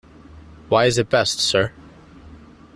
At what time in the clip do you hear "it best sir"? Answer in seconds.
0.97-1.73